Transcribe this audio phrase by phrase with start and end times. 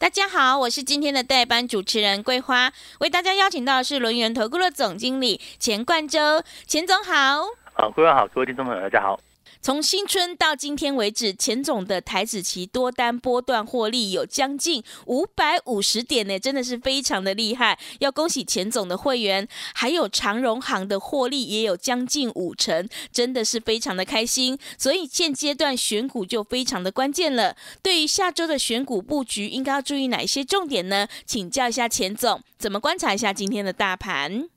[0.00, 7.44] 大家好，我是今天的代班主持人桂花，为大家邀请到的是轮圆投顾的总经理钱冠洲，钱总好。
[7.74, 9.20] 好，各位好，各位听众朋友大家好。
[9.62, 17.78] 从新春到今天为止，钱总的台子期多单波段获利有将近五百五十点呢，真的是非常的厉害。
[17.98, 24.58] 要恭喜钱总的会员，还有长荣行的获利也有将近五成，真的是非常的开心。
[24.78, 27.54] 所以现阶段选股就非常的关键了。
[27.82, 31.06] 对于下周的选股布局，应该要注意哪些重点呢？
[31.26, 34.48] 请教一下钱总，怎么观察一下今天的大盘？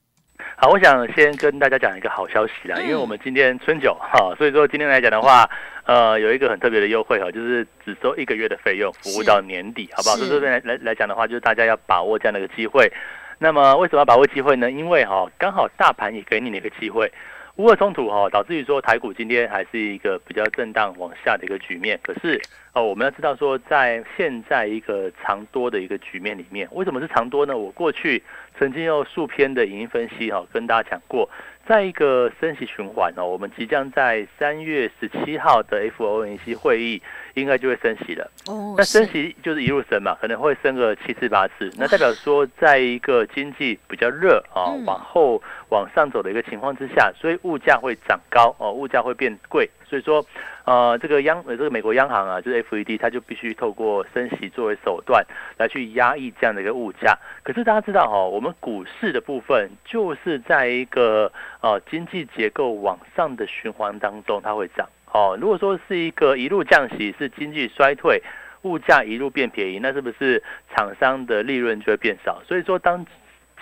[0.56, 5.50] 好，我想先跟大家讲一个好消息啦，因为我们今天春酒哈，所以说今天来讲的话，
[5.86, 10.16] 呃，有一个很特别的优惠哈，就是只收一个月的费用，服务到年底，好不好？
[10.16, 12.92] 所以这边来来来讲的话，就是大家要把握这样的一个机会。
[13.40, 14.72] 那么为什么要把握机会呢？
[14.72, 17.12] 因为哈，刚好大盘也给你了一个机会。
[17.58, 22.00] 乌俄冲突哈，导致于说台股今天还是一个比较震荡往下的一个局面。
[22.02, 22.42] 可是
[22.74, 27.56] 哦，我们要知道说，在现在一个长多的一个局面里面，为什么是长多呢？
[27.56, 28.24] 我过去
[28.58, 31.30] 曾经用数篇的影音分析哈，跟大家讲过。
[31.68, 37.02] 在一个升息循环哦，我们即将在三月十七号的 FOMC 会议
[37.34, 38.30] 应该就会升息了。
[38.48, 41.72] 哦，那升息就是一路升嘛，可能会升个七次八次。
[41.78, 49.70] 那代表说，在一个经济比较热啊，往后往上走的一个情况之下，所以物价会涨高哦，物价会变贵。
[49.90, 50.26] 所以说，
[50.66, 55.24] 呃，这个央呃这个美国央行啊，就是 FED，它就必须透过升息作为手段
[55.58, 57.16] 来去压抑这样的一个物价。
[57.44, 61.32] 可是大家知道哈，我们股市的部分就是在一个
[61.62, 64.88] 呃经济结构往上的循环当中，它会涨。
[65.14, 68.22] 哦，如果说是一个一路降息，是经济衰退，
[68.64, 70.42] 物价一路变便宜，那是不是
[70.76, 72.42] 厂商的利润就会变少？
[72.48, 73.06] 所以说当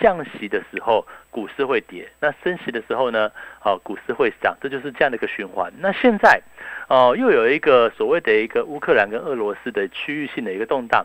[0.00, 3.30] 降息的时候，股市会跌；那升息的时候呢，
[3.62, 5.70] 哦，股市会涨，这就是这样的一个循环。
[5.78, 6.40] 那现在，
[6.88, 11.04] 哦，又有一个所谓的一个乌克兰跟俄罗斯的区域性的一个动荡，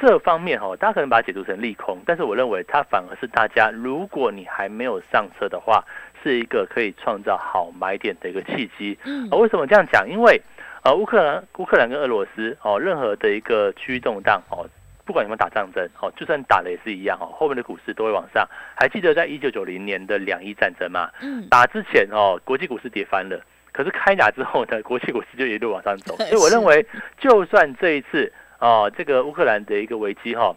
[0.00, 5.84] 这方面哈，大家可能把它解读成利空，但是我认为它反而是大家，如果你还没有上车的话，
[6.22, 8.96] 是一个可以创造好买点的一个契机。
[9.04, 10.08] 嗯，啊为什么这样讲？
[10.08, 10.40] 因为，
[10.84, 14.66] 呃，乌克兰、乌克兰跟俄罗斯哦，任何的一个区域动荡哦。
[15.04, 18.48] 不管有没有打仗争，哦，就算打了也是一样，哦，后面的股市都会往上。
[18.76, 21.10] 还记得在一九九零年的两伊战争吗？
[21.20, 23.38] 嗯，打之前哦，国际股市跌翻了，
[23.72, 26.16] 可是开打之后呢， 国际股市就一路往上走。
[26.30, 26.86] 所以我认为，
[27.18, 30.54] 就算这一次哦，这个乌克兰的一个危机哈，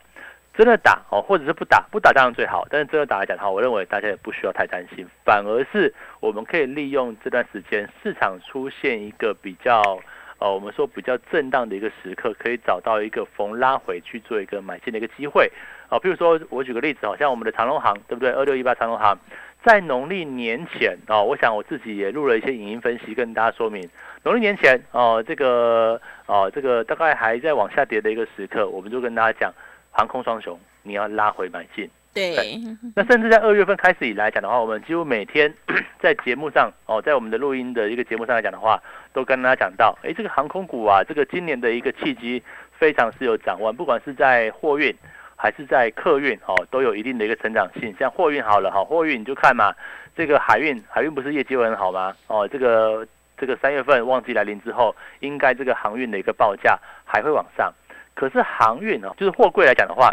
[0.57, 2.65] 真的打哦，或者是不打，不打当然最好。
[2.69, 9.99] 但是真的打来讲的话，我认为大家也不需要太担心，反而是我们可以利用这段时间市场出现一个比较。
[10.37, 15.49] 呃，我们说比较震荡的一个时刻，可以找到一个逢拉回去做一个买进的一个机会。
[15.87, 18.31] 啊，譬如说我举个例子，好像我们的长隆行，对不对？
[18.31, 19.17] 二六一八长隆行，
[19.63, 23.89] 在农历年前啊，我想我自己也录了一些影音分析，跟大家说明，
[24.23, 29.53] 农历年前哦，这个哦，这个大概还在往下跌的一个时刻，我们就跟大家讲，
[29.95, 31.89] 航空双雄，你要拉回买进。
[32.13, 32.57] 对，
[32.95, 35.53] 那甚至在二月份开始以来讲的话，我们几乎每天
[35.99, 42.41] 在节目上哦，在我们的录音的一个节目上来讲的话，都跟大家讲到，哎，这个航空股啊，这个今年的一个契机
[42.71, 44.95] 非常是有展望，不管是在货运
[45.35, 47.93] 还是在客运哦，都有一定的一个成长性。
[47.99, 49.73] 像货运好了哈，货运你就看嘛，
[50.15, 52.15] 这个海运海运不是业绩会很好吗？
[52.27, 53.05] 哦，这个
[53.37, 57.73] 这个三月份旺季来临之后，应该这个航运的一个报价还会往上。
[58.15, 60.11] 可是航运呢，就是货柜来讲的话，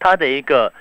[0.00, 0.72] 它的一个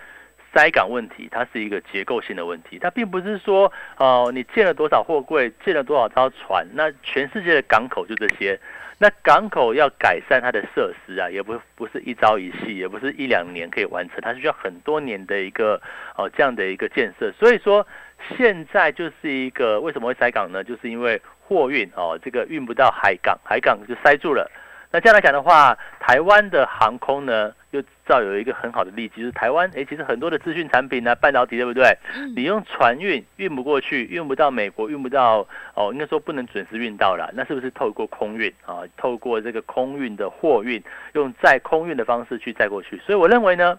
[0.52, 8.60] 塞港问题，它是一个结构性的问题，它并不是说，哦，你建了多少货柜，建了多少艘船，那全世界的港口就这些，
[8.98, 15.80] 那港口要改善它的设施啊，也不不是一朝一夕，也不是一两年可以完成，它需要很多年的一个
[16.16, 17.86] 哦这样的一个建设，所以说
[18.38, 20.64] 现在就是一个为什么会塞港呢？
[20.64, 24.50] 就是因为货运哦，这个运不到海港，海港就塞住了。
[24.96, 31.98] 那这样来讲的话，台湾的航空呢，又造有一个很好的例子，就是台湾，哎，其实很多的资讯产品啊，半导体，对不对？
[32.34, 38.84] 你用船运运不过去，运不到美国，运不到哦，应该说不能准时运到了，那是不是透过空运啊？
[38.96, 40.82] 透过这个空运的货运，
[41.12, 42.98] 用载空运的方式去载过去？
[43.00, 43.78] 所以我认为呢，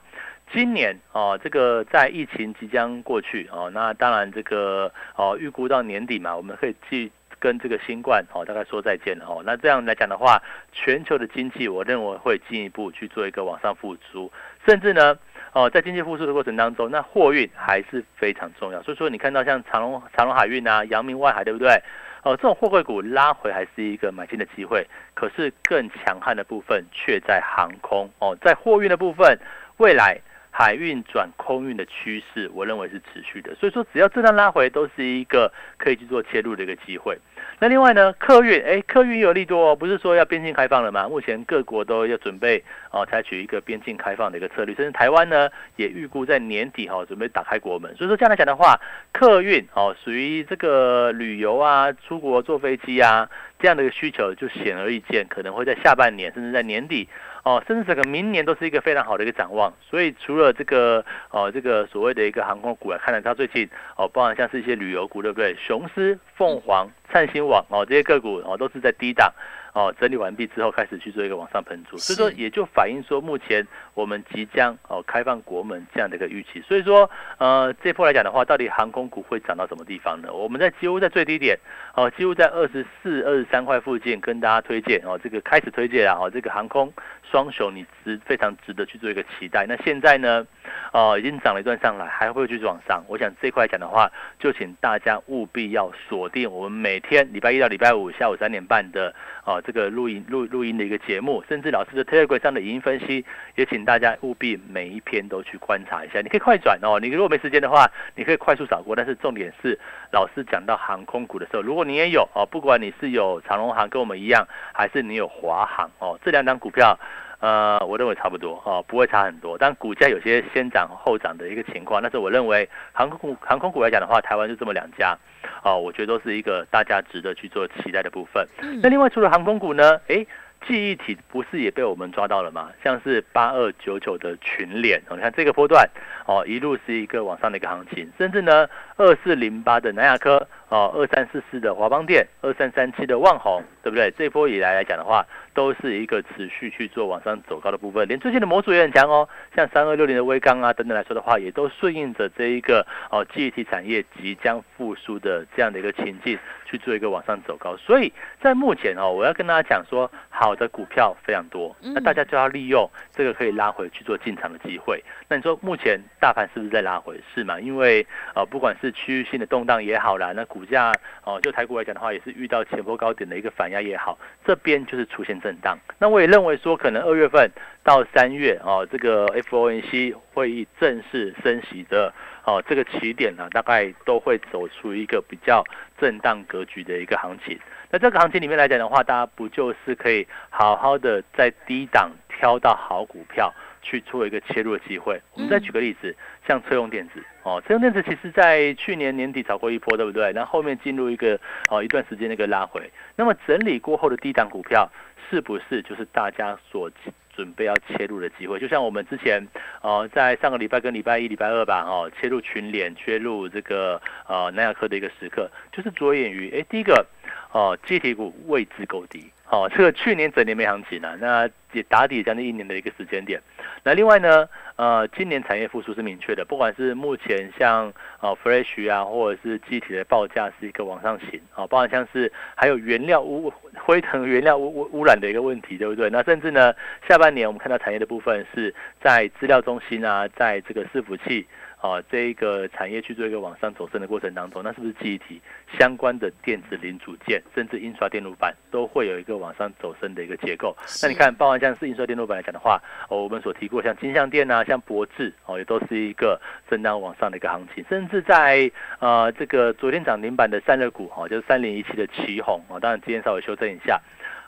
[0.53, 7.11] 今年哦，这个在疫情即将过去哦，那当然这个哦，预估到年底嘛，我们可以继。
[7.47, 9.41] 跟这个新冠哦，大概说再见了哦。
[9.47, 14.33] 那这样来讲的话，全球的经济我认为会进一步去做一个往上复苏，
[14.67, 15.17] 甚至呢，
[15.53, 18.83] 哦，在经济复苏的过程当中，那货运还是非常重要。
[18.83, 21.81] 所以说，你看到像长隆长隆海运啊、阳明外海，对不对？
[22.25, 24.85] 哦，这种货柜股拉回还是一个买进的机会。
[25.15, 29.39] 可是更强悍的部分却在航空哦，在货运的部分，
[29.77, 30.21] 未来。
[30.59, 37.19] 海运转空运的趋势，我认为是持续的，所以说只要这样拉回，都是一个可以去做切入的一个机会。
[37.59, 41.09] 那另外呢，客运，哎，客运有利多哦，不是说要边境开放了吗？
[41.09, 47.95] 目前各国都要准备哦，采取一个边境开放的一个策略，甚至台湾呢也预估在年底哈准备打开国门。
[47.97, 48.79] 所以说这样来讲的话，
[49.13, 53.29] 客运哦属于这个旅游啊，出国坐飞机啊
[53.59, 57.09] 这样的一个需求就显而易见，可能会在下半年甚至在年底。
[57.43, 59.73] 哦，甚至整个明年都是一个非常好的一个展望。
[59.81, 65.55] 所以除了这个哦，这个所谓的一个航空股来看呢，它最近哦，包含像是一些旅游股，对不对？
[65.55, 69.33] 雄狮、凤凰、灿星网哦，这些个股哦，都是在低档。
[69.77, 76.63] 哦，整理完毕之后开始去做一个往上喷出，所以说也就反映说目前我们即将哦开放国门这样的一个预期。
[76.67, 80.33] 所以说呃这波来讲的话，到底航空股会涨到什么地方呢？
[80.33, 81.59] 我们在几乎在最低点
[81.95, 86.91] 哦，几乎在二十四、二十三块附近跟大家推荐哦，这个开始推荐啊，哦这个航空
[87.31, 89.67] 双雄你值非常值得去做一个期待。
[89.69, 90.47] 那现在呢，
[90.95, 93.05] 哦已经涨了一段上来，还会继续往上。
[93.09, 99.15] 我想这块来讲的话，就请大家务必要锁定我们每天礼拜一到礼拜五下午三点半的
[99.47, 99.63] 哦。
[99.65, 106.21] 这个录音录录音的一个节目，甚至老师的 Telegram 上的语音分析，也请大家务必每一篇都去观察一下。
[106.21, 108.95] 你可以快转哦，你如果没时间的话，你可以快速扫过。
[108.95, 109.79] 但是重点是，
[110.13, 116.99] 老师讲到航空股的时候，如果你也有哦，不管你是有长龙航跟我们一样，还是你有华航哦，这两张股票，
[117.41, 119.57] 呃，我认为差不多哦，不会差很多。
[119.59, 125.17] 但股价有些先涨后涨的一个情况，但是我认为航空股航空股来讲的话，台湾就这么两家。
[125.63, 128.47] 哦，我觉得都是一个大家值得去做期待的部分。
[128.83, 130.01] 那另外除了航空股呢？
[130.09, 130.25] 哎，
[130.67, 132.71] 记忆体不是也被我们抓到了吗？
[132.83, 135.89] 像是八二九九的群联，你看这个波段
[136.27, 138.67] 哦，一路是一个往上的一个行情，甚至呢
[138.97, 140.47] 二四零八的南亚科。
[140.69, 144.11] 哦，二三四四的华邦电，二三三七的旺宏，对不对？
[144.19, 145.25] 这波以来来讲的话，
[145.55, 148.09] 都是一个持续去做往上走高的部分。
[148.09, 157.77] 连最近的模组也很强哦，像三二六零的微钢啊等等来说的话，也都顺应着这一个哦记忆体产业即将复苏的这样的一个情境去做一个往上走高。
[157.77, 158.13] 所以
[158.43, 165.01] 在目前哦，我要跟大家讲说，好的股票非常多，那大家就要利用这个可以拉回去做进场的机会。
[165.29, 167.21] 那你说目前大盘是不是在拉回？
[167.33, 167.61] 是嘛？
[167.61, 168.05] 因为
[168.35, 170.93] 呃，不管是区域性的动荡也好啦，那股价
[171.23, 175.79] 哦，就台股来讲的话，也是遇到前波高点的一个反压也好，这边就是出现震荡。
[175.99, 177.51] 那我也认为说，可能二月份
[177.83, 182.13] 到三月哦，这个 FOMC 会议正式升息的
[182.45, 185.65] 哦，这个起点呢，大概都会走出一个比较
[185.99, 187.59] 震荡格局的一个行情。
[187.91, 193.53] 那这个行情里面来讲的话，大家不就是可以好好的在低档挑到好股票？
[193.83, 195.21] 去做一个切入的机会。
[195.35, 196.13] 我们再举个例子，
[196.45, 200.33] 像车用电子哦，车用电子其实在去年年底炒过一波，对不对？
[200.35, 201.39] 那后面进入一个
[201.71, 204.91] 哦一段时间的一个拉回，那么整理过后的低档股票，
[205.31, 206.91] 是不是就是大家所
[207.33, 208.59] 准备要切入的机会？
[208.59, 209.47] 就像我们之前
[209.83, 217.07] 哦，在上个礼拜跟礼拜一、礼拜二吧，哦，切入群联、切入这个呃南亚科的一个时刻，就是着眼于哎，第一个
[217.53, 219.31] 哦，集体股位置够低。
[219.49, 223.41] 哦，这个去年整年没行情了，那也打底将近一年的一个时间点。
[223.85, 233.53] 那另外呢，呃，今年产业复苏是明确的，不管是目前像啊 Fresh 啊，或者是机体的报价是一个往上行，啊，包含像是还有原料污
[233.85, 236.11] 灰尘原料污污染的一个问题，对不对？
[236.11, 236.75] 那甚至呢，
[237.09, 241.47] 下半年我们看到产业的部分是在资料中心啊，在这个伺服器。
[241.91, 245.41] 啊，这一个产业去做一个往上走升的过程当中，那是不是记忆体
[245.79, 250.77] 相关的电子零组件，甚至印刷电路板都会有一个往上走升的一个结构？
[251.03, 264.01] 那你看，包含像是印刷电路板来讲的话，哦，我们所提过像金相电啊，像博智哦，也都是一个震荡往上的一个行情，甚至在呃这个昨天涨停板的散热股哈，就是三零一七的旗宏啊，当然今天稍微修正一下。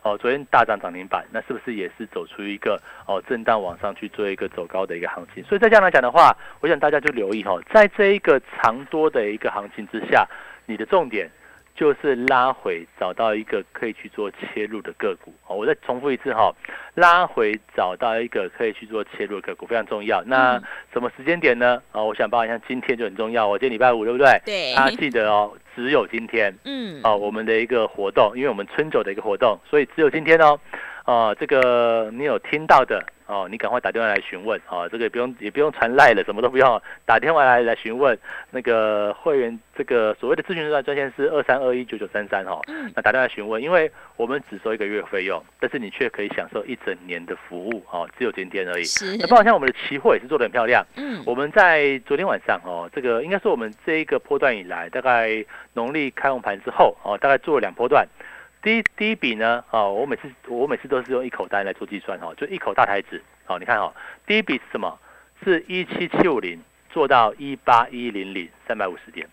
[0.02, 5.43] 哦，昨天大涨涨停板，那是不是也是走出一个哦震荡往上去做一个走高的一个行情？
[5.45, 10.26] 所以在这样来讲的话，我想大家就留意哈，在这一个长多的一个行情之下，
[10.67, 11.31] 你的重点。
[11.78, 16.52] 就是拉回找到一个可以去做切入的个股哦，我再重复一次哈，
[16.95, 20.21] 拉回找到一个可以去做切入的个股非常重要。
[20.25, 20.61] 那
[20.93, 21.81] 什么时间点呢？
[21.93, 24.43] 啊，我想包含像今天就很重要，我今天礼拜五对不对？
[24.45, 24.75] 对。
[24.75, 26.52] 大家记得哦，只有今天。
[26.64, 27.00] 嗯。
[27.04, 30.58] 啊，我们的一个活动，因为我们春酒的一个活动，所以只有今天哦。
[31.04, 33.00] 啊，这个你有听到的。
[33.28, 38.18] 哦，你赶快打电话来询问哦，这个也不用也不用传赖了，什么都不用，打电话来来询问
[38.50, 42.58] 那个会员，这个所谓的咨询专专线是二三二一九九三三哈，
[42.97, 48.85] 那打电话询问，因为我们只收一个月费用，但是你却可以享受一整年的服务哦，只有今天而已。
[49.20, 55.44] 那包括像我们的期货也是做的很漂亮，嗯，我们在昨天晚上哦，这个应该是我们这一个波段以来，大概
[55.75, 58.08] 农历开红盘之后哦，大概做了两波段。
[58.61, 63.93] 第一第一笔呢，哦，我每次我每次都是用一口单来做计算哈，就一口大台子，好，你看哈，
[64.27, 64.99] 第一笔是什么？
[65.45, 66.61] 是一七七五零
[66.91, 69.29] 做到一八一零零三百五十点，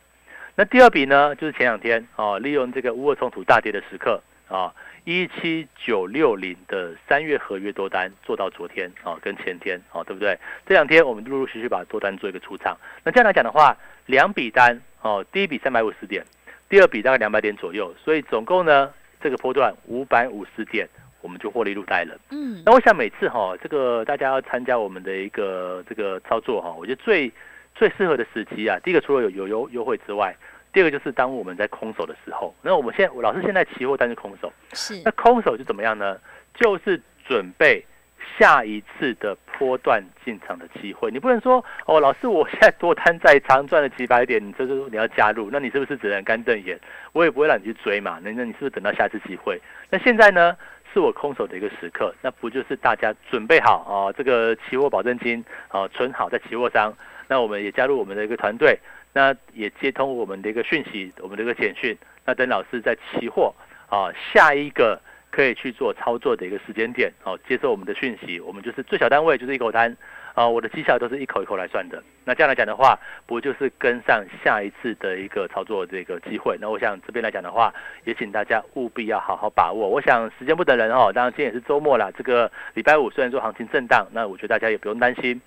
[0.56, 4.72] 那第二笔呢，就是前两天哦，利用这个乌俄冲突大跌的时刻啊，
[5.04, 10.38] 一七九六零的三月合约多单做到昨天啊，跟前天啊，对不对？
[10.68, 12.78] 这两天我们陆陆续续把多单做一个出场。
[13.04, 16.24] 那这样来讲的话，两笔单哦，第一笔三百五十点，
[16.70, 18.94] 第二笔大概两百点左右，所以总共呢，
[19.26, 20.88] 这个波段五百五十点。
[21.22, 22.16] 我们就获利入袋了。
[22.30, 27.34] 嗯，那我想每次哈，这个大家要参加我们的一个这个操作哈，我觉得最
[27.74, 30.36] 最适合的时期啊，第一个除了有有优优惠之外，
[30.72, 32.54] 第二个就是当我们在空手的时候。
[32.62, 36.16] 那我们现在老师现在期货单是空手，是那空手就怎么样呢？
[36.54, 37.84] 就是准备
[38.38, 41.12] 下一次的波段进场的机会。
[41.12, 46.80] 你不能说哦，老师我现在多单在仓赚了几百点，你这是你要加入，那你是不是只能干瞪眼？
[47.14, 48.20] 我也不会让你去追嘛。
[48.24, 49.62] 那那你是不是等到下次机会？
[49.90, 50.56] 那现在呢？
[50.94, 54.14] 是我空手的一个时刻，那不就是大家准备好啊？
[54.14, 56.96] 这个期货保证金啊存好在期货商，
[57.28, 58.80] 那我们也加入我们的一个团队，
[59.12, 63.54] 那也接通我们的一个讯息，我们的一个简讯，那等老师在期货
[63.90, 64.98] 啊下一个
[65.36, 69.96] 可以去做操作的一个时间点哦，接受我们的讯息，我们就是最小单位就是一口单。
[70.34, 72.04] 啊，我的绩效都是一口一口来算的。
[72.26, 76.58] 那这样来讲的话，不就是跟上下一次的一个操作这个机会？
[76.60, 77.74] 那我想这边来讲的话，
[78.04, 79.88] 也请大家务必要好好把握。
[79.88, 82.12] 我想时间不等人哦，当然今天也是周末了。
[82.18, 85.42] 这个礼拜五虽然说行情震荡，那我觉得大家也不用担心。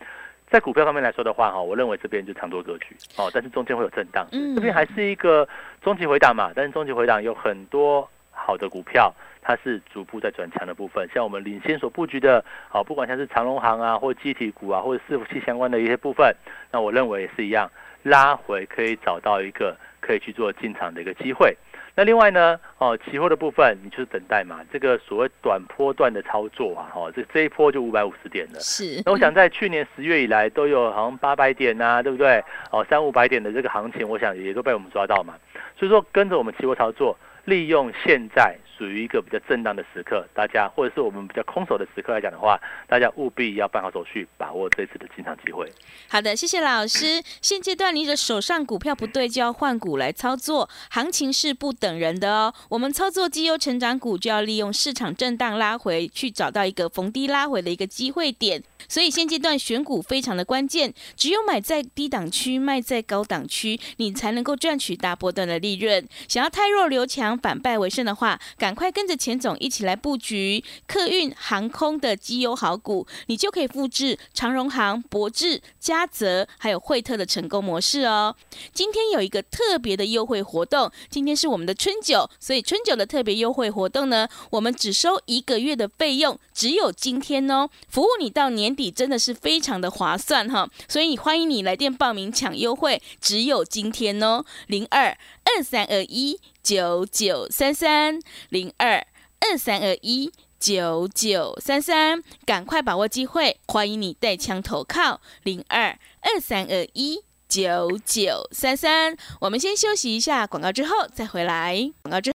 [0.48, 4.26] 在股票方面来说的话，哈，我认为这边就长多格局哦，但是中间会有震荡。
[4.32, 5.46] 嗯，这边还是一个
[5.82, 9.14] 中级回档嘛，但是中级回档有很多好的股票。
[9.48, 16.36] 它是逐步在转强的部分，像我们领先所布局的，好，不管像是长隆行啊，或机体股啊，或者伺服器相关的一些部分，
[16.70, 17.70] 那我认为也是一样，
[18.02, 21.56] 拉回可以找到一个可以去做进场的一个机会。
[21.94, 28.60] 那另外呢，哦，期货的部分，你就是等待嘛，这个所谓短波段的操作啊，哈，这这一波就五百五十点了。
[28.60, 29.02] 是。
[29.06, 32.44] 那我想在去年十月以来都有好像八百点呐，对不对？
[32.70, 35.34] 哦，三五百点的这个行情，我想也都被我们抓到嘛。
[35.78, 37.16] 所以说，跟着我们期货操作。
[37.44, 45.70] 利用现在属于一个比较震荡的时刻，大家或者是我们比较空手的时刻来讲的话，大家务必要办好手续，把握这次的进场机会。
[46.08, 47.22] 好的，谢谢老师。
[47.42, 52.54] 现阶段你的手上股票不对，就要换股来操作，行情是不等人的哦。
[52.68, 58.62] 我们操作绩优成长股，就要利用市场震荡拉回去，找到一个逢低拉回的一个机会点。
[58.88, 66.06] 所以现阶段选股非常的关键，只有买在低档区，卖在高档区，你才能够赚取大波段的利润。
[66.28, 78.36] 想要太弱留强，反败为胜的话，赶赶快跟着钱总一起来布局客运航空的绩优好股，你就可以复制长荣航、博智、嘉泽还有惠特的成功模式哦。
[78.74, 88.68] 今天有一个特别的优惠活动，今天是我们的春酒，所以春酒的特别优惠活动呢，我们只收一个月的费用，只有今天哦，服务你到年。
[88.68, 98.20] 年底真的是非常的划算哈，所以欢迎你来电报名抢优惠，只有今天哦，零二二三二一九九三三
[98.50, 99.06] 零二
[99.40, 109.16] 二三二一九九三三，赶快把握机会，欢迎你带枪投靠零二二三二一九九三三。
[109.40, 111.90] 我们先休息一下广告，之后再回来。
[112.02, 112.37] 广告之。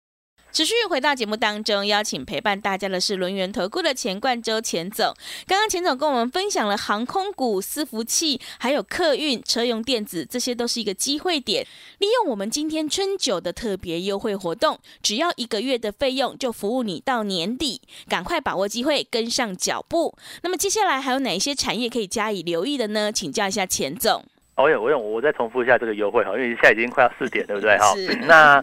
[0.53, 5.15] 持续回到节目当中，邀请陪伴大家的是轮圆投顾的钱冠周钱总。
[5.47, 11.65] 刚刚钱总跟我们分享了航空股、伺服器，还有客运、车用电子，这些都是一个机会点。
[11.99, 20.17] 利用我们今天春酒的特别优惠活动，只要一个月的费用就服务你到年底，赶快把握机会，跟上脚步。
[20.43, 23.13] 那么接下来还有哪一些产业可以加以留意的呢？
[23.13, 24.25] 请教一下钱总。
[24.61, 27.87] 我有，我有，我再重复一下这个优惠哈，因为现在已经快要四点，对不对哈？
[28.27, 28.63] 那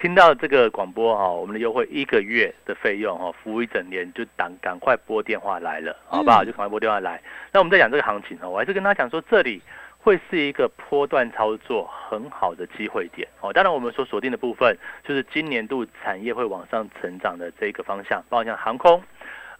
[0.00, 6.44] 听到这个广播哈，我们的优惠一个月的费用哈，服务一整年，就赶赶快拨电话来了，好不好？
[6.44, 7.20] 就赶快拨电话来。
[7.52, 9.62] 那我们在讲这个行情哈，我还是跟他讲说，这里
[9.98, 13.52] 会是一个波段操作很好的机会点哦。
[13.52, 14.76] 当然，我们所锁定的部分
[15.06, 19.02] 就是今年度产业会往上成长的这个方向，包括像航空。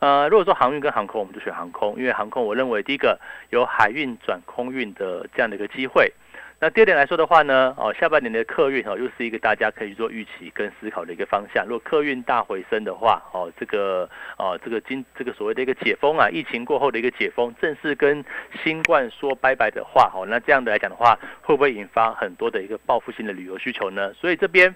[0.01, 3.19] 呃，如果说航运跟航空，我们就选航空，因为航空我认为第一个
[3.51, 6.13] 有海运转空运的这样的一个机会。
[6.61, 11.65] 那第二点来说的话呢，哦，下半年的客运哦，又是一个大家可以做预期跟思考的一个方向。
[11.65, 18.25] 如果客运大回升的话，哦，这个哦，这个今这个所谓的一个解封啊，疫情过后的一个解封，正式跟
[18.65, 24.13] 新冠说拜拜的话，哦，那这样的来讲的话，会不会引发很多的一个报复性的旅游需求呢？
[24.15, 24.75] 所以这边。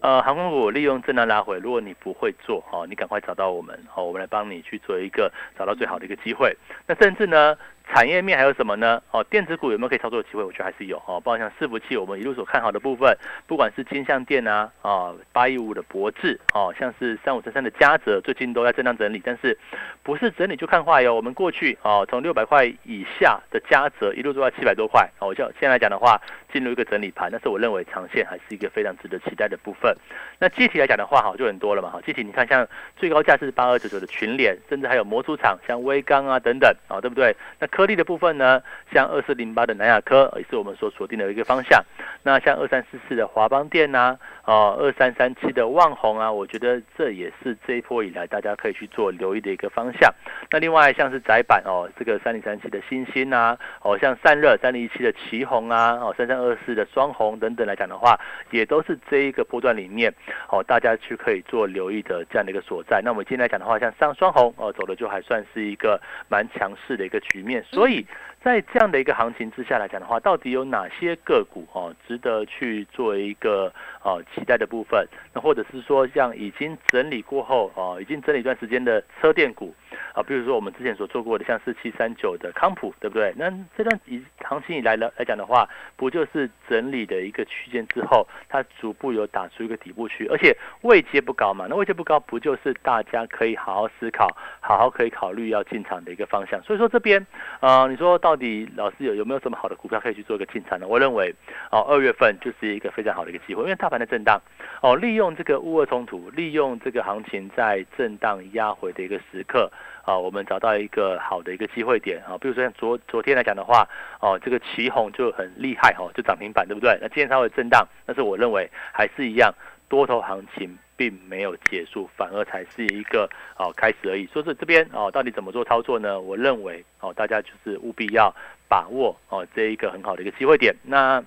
[0.00, 6.56] 呃，航空股利用震荡拉回，如果你不会做，哦，你赶快找到我们，好，我们来帮你去做一个找到最好的一个机会。
[6.86, 7.56] 那甚至呢？
[7.92, 9.02] 产业面还有什么呢？
[9.10, 10.44] 哦，电子股有没有可以操作的机会？
[10.44, 11.18] 我觉得还是有哦。
[11.18, 19.58] 包括像伺服器，我们一路所看好的部分，不管是金相电啊，啊八一五的博智，哦，像是三五三三的嘉泽，最近都在震荡整理，但是
[20.04, 21.12] 不是整理就看坏哟。
[21.12, 26.20] 我们过去哦，从六百块以下的嘉泽一路做到七百多块，哦，就现在来讲的话，
[26.52, 29.94] 进入一个整理盘，但是我认为长线还是一个非常值得期待的部分。
[30.38, 32.66] 那具体来讲的话，哈就很多了嘛，哈具体你看像
[32.96, 37.34] 最高价是八二九九的群联，甚至还有模组厂像微钢啊等等，啊对不对？
[37.58, 41.82] 那颗粒的部分呢，像二四零八的南亚科也是我们所锁定的一个方向。
[42.22, 50.12] 那像二三四四的华邦电呐，哦二三三七的旺宏啊，我觉得这也是这一波以来大家可以去做留意的一个方向。
[50.50, 58.18] 那另外像是窄板哦，这个三零三七的星星啊，哦像散热三零一七的旗宏啊，哦三三二四的双红等等来讲的话，
[58.50, 60.12] 也都是这一个波段里面
[60.48, 63.00] 哦大家去可以做留意的这样的一个所在。
[63.04, 68.06] 那我们今天来讲的话，像上双红哦走的就还算是一个蛮强势的一个局面，所以。
[68.42, 73.70] 在这样的一个行情之下来讲的话，到底有哪些个股哦值得去做一个
[74.02, 75.06] 哦期待的部分？
[75.34, 79.74] 那或者是说像已经整理过后哦，已经整理一段时间的车电股
[80.14, 83.34] 啊，比如说我们之前所做过的像四七三九的康普，对不对？
[83.36, 91.66] 那这段以行情以来了来讲的话，不就是整理的一个区间之后，它逐步有打出一个底部区，而且位阶不高嘛？
[91.68, 94.26] 那位阶不高，不就是大家可以好好思考、
[94.60, 96.58] 好好可以考虑要进场的一个方向？
[96.62, 97.26] 所以说这边
[97.60, 98.29] 啊，你说到。
[98.30, 100.86] 到底老师有有没有什么好的股票可以去做一个进场呢？
[100.86, 101.34] 我认为
[101.72, 104.40] 哦，二月份就是一个非常好的一个机会，因为大盘的震荡
[104.82, 109.68] 哦，利用这个乌俄冲突，利用这个行情在震荡压回的一个时刻
[110.04, 112.38] 啊，我们找到一个好的一个机会点啊。
[112.40, 113.84] 比如说像昨昨天来讲的话
[114.20, 116.96] 哦，这个旗红就很厉害哦，就涨停板对不对？
[117.02, 119.52] 那今天稍微震荡，但是我认为还是一样
[119.88, 120.78] 多头行情。
[121.00, 123.26] 并没有结束，反而才是一个
[123.56, 124.26] 哦开始而已。
[124.26, 126.20] 说是这边哦，到底怎么做操作呢？
[126.20, 128.30] 我认为哦，大家就是务必要
[128.68, 130.76] 把握哦这一个很好的一个机会点。
[130.82, 131.24] 那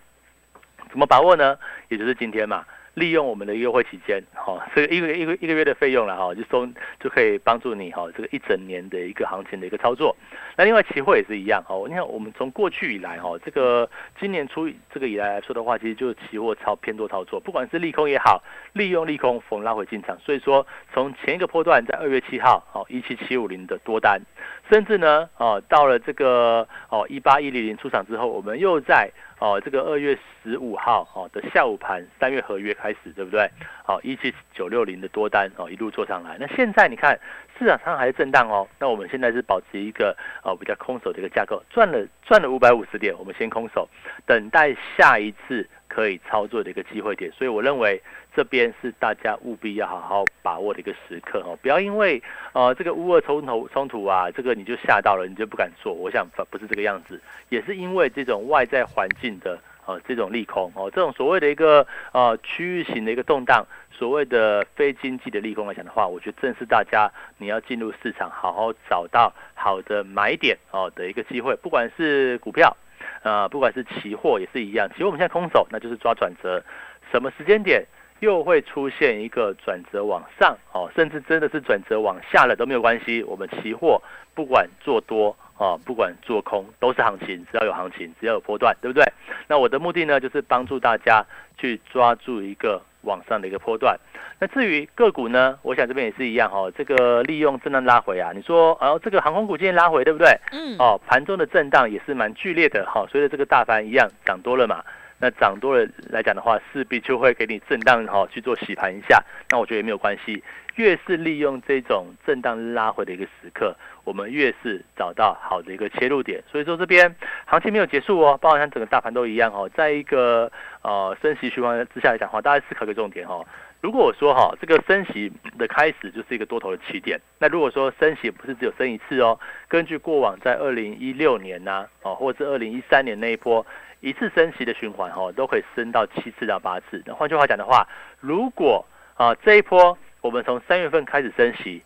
[0.91, 1.57] 怎么把握呢？
[1.89, 2.63] 也就是今天嘛。
[2.95, 6.67] 利用我们的优惠期间，哈，这个一个一个一个月的费用了哈，就收
[6.99, 10.15] 就可以帮助你哈，这个一整年的一个行情的一个操作。
[10.55, 20.15] 那另外期货也是一样哈，你看我们从过去以来哈，这个今年初这个以来来说的话，其实就是期货操偏多操作，不管是利空也好，利用利空逢拉回进场。
[20.19, 24.21] 所以说从前一个波段在二月七号，哦一七七五零的多单，
[24.69, 29.09] 甚至呢，哦到了这个哦一八一零零出场之后，我们又在。
[29.43, 33.45] 哦，这个二月十五号哦的下午盘，三月合约开始，对不对？
[33.83, 36.37] 好，一七九六零的多单哦，一路做上来。
[36.39, 37.19] 那现在你看
[37.59, 40.15] 市场上还是震荡哦，那我们现在是保持一个
[40.45, 43.85] 哦比较空手的一个架构，赚了赚了五百五十点，我们先空手，
[44.25, 45.67] 等待下一次。
[45.93, 48.01] 可以操作的一个机会点，所以我认为
[48.35, 52.19] 这边是大家务必要好好把握的一个时刻哦，不要因为
[52.53, 55.93] 呃这个乌俄冲突冲突啊，这个你就吓到了，你就不敢做。
[55.93, 72.75] 我想不是这个样子，也是因为这种外在环境的呃这种利空哦，这种所谓的一个呃区域型的一个动荡，所谓的非经济的利空来讲的话，我觉得正是大家你要进入市场，好好找到好的买点哦的一个机会，不管是股票。
[73.23, 76.63] 呃，不管是期货也是一样，其实我们现在空手，那就是抓转折，
[77.11, 77.85] 什么时间点
[78.19, 83.23] 又会出现一个转折往上哦，甚至真的是转折往下了都没有关系。
[83.23, 84.01] 我们期货
[84.33, 89.05] 不管做多啊，不管做空，都是行情，只要有行情，只要有波段，对不对？
[89.47, 91.25] 那我的目的呢，就是帮助大家
[91.57, 93.97] 去抓住一个往上的一个波段。
[94.39, 100.37] 那至于个股呢，我想这边也是一样哈，这个利用震荡拉回啊，你说哦，这个航空股今天拉回对不对？
[100.51, 100.75] 嗯。
[100.79, 104.83] 哦，盘中的震荡也是蛮剧烈的哈，随着这个大盘一样涨多了嘛，
[105.19, 110.43] 那涨多了来讲的话，势必就会给你震荡哈去做洗盘一下，那我觉得也没有关系。
[110.75, 116.43] 越是利用这种震荡拉回的一个时刻，我们越是找到好的一个切入点。
[116.51, 123.45] 所以说这边行情没有结束哦，包括像整个大盘都一样哦，在一个呃升息循环之下来讲话，大家思考一个重点哦。
[123.83, 133.65] 如果我说哈，这个升息的开始就是一个多头的起点，那如果说升息不是只有升一次哦，根据过往在二零一六年呐，哦，或者是二零一三年那一波
[133.99, 137.03] 一次升息的循环哈，都可以升到七次到八次。
[137.05, 137.85] 那换句话讲的话，
[138.21, 141.83] 如果啊这一波我们从三月份开始升息，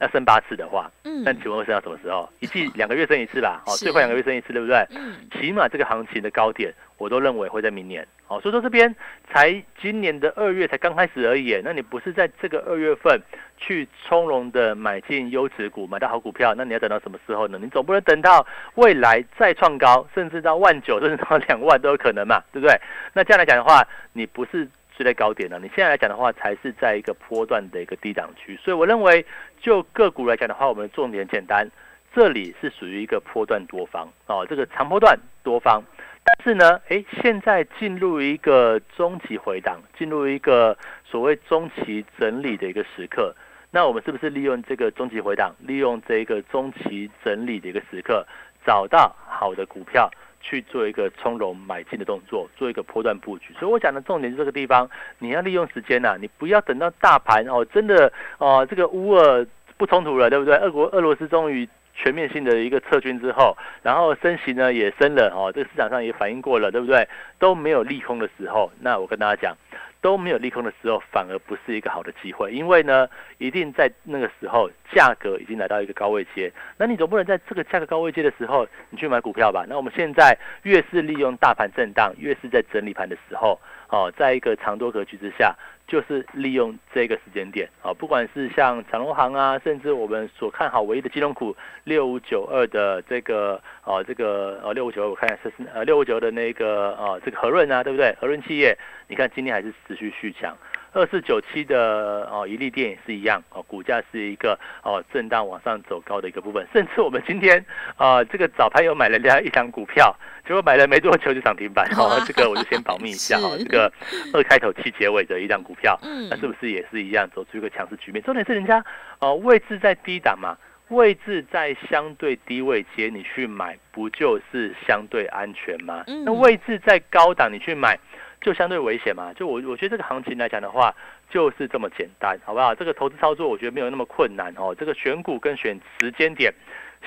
[0.00, 2.28] 要升八次的话，嗯，那请问会升到什么时候？
[2.40, 4.84] 一季两个月升一次吧，哦，最快两个月升一次，对不对？
[4.90, 6.74] 嗯，起码这个行情的高点。
[6.98, 8.94] 我都认为会在明年，哦，所以说这边
[9.32, 13.20] 才今年的二月才刚开始而已，那你不是在这个二月份
[13.56, 17.58] 去从容的买进优质股，买到好股票，那你要等到什么时候呢？
[17.62, 22.76] 你总不能等到未来再创高，甚至到万九，甚至到两万都有可能嘛，对不对？
[23.14, 29.24] 那这样来讲的话，你不是追在高点了，你现在来讲的话，才是在一个波段的一个低档区，所以我认为
[29.60, 31.70] 就个股来讲的话，我们的重点简单，
[32.12, 35.80] 这里是属于一个波段多方哦，这个长波段多方。
[36.28, 43.34] 但是呢，哎，现在进入一个中期回档，进入一个所谓中期整理的一个时刻。
[43.70, 48.26] 那我们是不是利用这个中期回档，利用这个中期整理的一个时刻，
[48.66, 50.10] 找到好的股票，
[50.42, 53.54] 去做一个从容买进的动作，做一个波段布局。
[53.58, 54.88] 所以我讲的重点是这个地方，
[55.18, 59.46] 你要利用时间呐，你不要等到大盘哦，真的哦，这个乌尔
[59.78, 60.54] 不冲突了，对不对？
[60.56, 61.66] 俄国俄罗斯终于。
[62.00, 67.06] 全面性的一个撤军之后，然后升息呢也升了哦，这个市场上也反映过了，对不对？
[67.40, 69.56] 都没有利空的时候，那我跟大家讲，
[70.00, 73.08] 都没有利空的时候，反而不是一个好的机会，因为呢，
[73.38, 79.66] 一定在那个时候价格已经来到一个高位阶，那你总不能在这个价格高位阶的时候你去买股票吧？
[79.68, 85.54] 那我们现在越是利用大盘震荡，越是在整理盘的时候，哦，在一个长多格局之下。
[85.88, 98.14] 就是利用这个时间点啊，不管是像长隆行啊，甚至我们所看好唯一的金融股六五九二的这个啊，这个呃六五九二，我看一下是呃六五九的那个呃这个和润啊，对不对？
[98.20, 98.76] 和润企业，
[99.08, 100.54] 你看今天还是持续续强。
[100.98, 107.64] 二四九七的哦，一利电也是一样哦，股价是一个哦震荡往上走高的一个部分，甚至我们今天
[107.96, 110.12] 啊这个早盘又买了家一张股票，
[110.44, 113.92] 结果买了没多久就涨停板，哦， 这个我就先保密一下哈，这个
[114.34, 115.96] 二开头七结尾的一张股票，
[116.28, 118.20] 那是不是也是一样走出一个强势局面？
[118.24, 118.84] 重点是人家
[119.20, 120.56] 哦位置在低档嘛，
[120.88, 126.02] 位置在相对低位接，你去买不就是相对安全吗？
[126.24, 127.96] 那位置在高档你去买。
[128.40, 130.94] 就相对危险嘛，就我我觉得这个行情来讲的话，
[131.28, 132.74] 就是这么简单，好不好？
[132.74, 134.74] 这个投资操作我觉得没有那么困难哦。
[134.78, 136.54] 这个选股跟选时间点，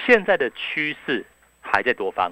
[0.05, 1.25] 现在的趋势
[1.61, 2.31] 还在多方，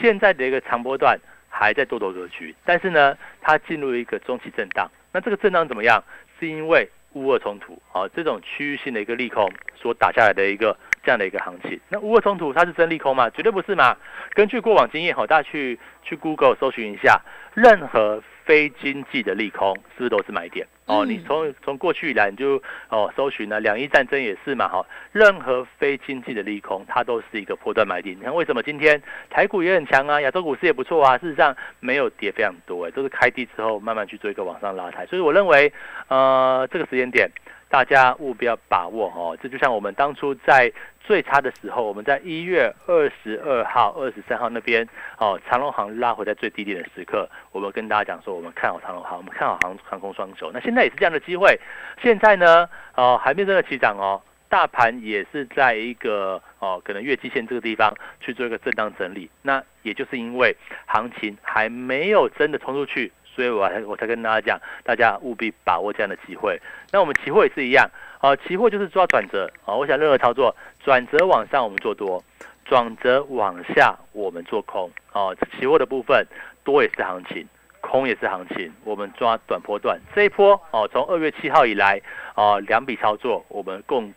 [0.00, 4.90] 现在的一个长波段还在多头格局，但是呢，它进入一个中期震荡。
[5.10, 6.04] 那这个震荡怎么样？
[6.38, 11.80] 是因为乌俄冲突啊，这种区域性的一个利空所打下来的一个这样的一个行情。
[11.88, 13.30] 那乌俄冲突它是真利空吗？
[13.30, 13.96] 绝对不是嘛。
[14.34, 17.22] 根据过往经验，好，大家去去 Google 搜寻一下，
[17.54, 18.22] 任何。
[18.44, 21.04] 非经济的利空是不是都是买点哦？
[21.04, 24.84] 你从从过去以来你就哦搜寻了，两伊战争也是嘛哈。
[25.12, 28.14] 任何非经济的利空，它都是一个破断买点。
[28.16, 31.16] 你看为什么今天台股也很强啊，亚洲股市也不错啊？
[31.18, 35.06] 事实上没有跌非常多哎，都是开低之后慢慢去做一个往上拉抬。
[35.06, 35.72] 所以我认为
[36.08, 37.30] 呃这个时间点
[37.74, 39.36] 大家务必要把握哦。
[39.42, 40.72] 这就像我们当初在。
[41.06, 50.50] 最差的时候，我们在一月二十二号、二十三号那边，哦，长隆航拉回在最低点的时刻，我们跟大家讲说，我们看好长隆航，我们看好航航空双手。
[50.54, 51.60] 那现在也是这样的机会。
[52.02, 59.28] 现在呢，哦，还没真的起涨哦，大盘也是在一个哦，可能月季线这个地方去做一个震荡整理。
[59.42, 60.56] 那也就是因为
[60.86, 63.12] 行情还没有真的冲出去。
[63.34, 66.60] 所以我才我才跟大家讲，大家务必把握这样的机会。
[66.92, 69.74] 那我们期货也是一样，啊，期货就是抓转折啊。
[69.74, 72.22] 我想任何操作，转折往上我们做多，
[72.64, 74.90] 转折往下我们做空。
[75.12, 76.24] 哦，期货的部分
[76.62, 77.46] 多也是行情，
[77.80, 79.98] 空也是行情，我们抓短波段。
[80.14, 82.00] 这一波哦，从二月七号以来，
[82.36, 84.12] 哦，两笔操作，我们共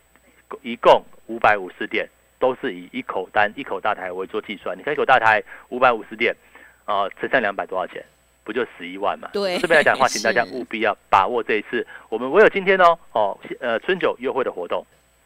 [0.62, 2.08] 一共五百五十点，
[2.40, 4.78] 都是以一口单一口大台为做计算。
[4.78, 6.36] 你看一口大台五百五十点，
[6.86, 8.04] 啊，乘上两百多少钱？
[8.48, 9.30] 不就十一万嘛？
[9.34, 14.86] 对，这边来讲的话， 请大家务必要把握这一次我们唯有今天哦哦呃春酒优惠的活动。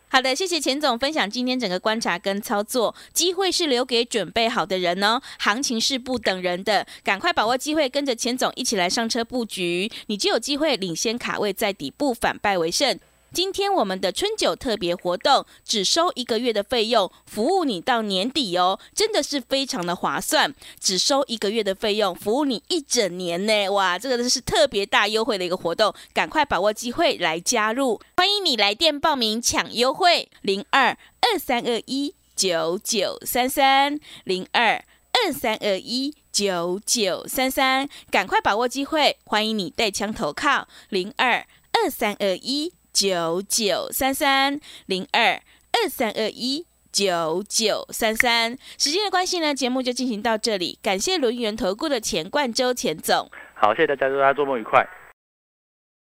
[0.10, 13.00] 好的，谢谢钱总分享今天整个观察跟操作，机会是留给准备好的人哦，行情是不等人的，赶快把握机会，跟着钱总一起来上车布局，你就有机会领先卡位在底部，反败为胜。
[13.34, 20.54] 今天我们的春酒特别活动，只收一个月的费用，服务你到年底哦，真的是非常的划算。
[20.82, 28.02] 只收一个月的费用，服务你一整年呢，哇，这个是特别大优惠的一个活动，赶快把握机会来加入。
[28.18, 42.74] 欢迎你来电报名抢优惠，零二二三二一九九三三零二二三二一九九三三，赶快把握机会，欢迎你带枪投靠零二二三二一。
[42.94, 50.78] 九九三三零二二三二一九九三三，时间的关系呢，节目就进行到这里。
[50.82, 54.86] 感谢轮圆投顾的钱冠周钱总，好，谢谢大家，祝大家周末愉快。